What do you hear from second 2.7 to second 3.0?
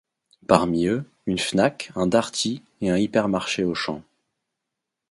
et un